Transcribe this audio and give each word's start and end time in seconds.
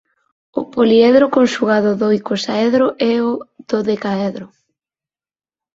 O 0.59 0.61
poliedro 0.73 1.25
conxugado 1.37 1.91
do 2.01 2.07
icosaedro 2.19 2.85
é 3.11 3.13
o 3.29 3.31
dodecaedro. 3.71 4.45